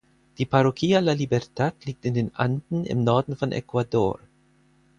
[0.39, 4.19] Die Parroquia La Libertad liegt in den Anden im Norden von Ecuador.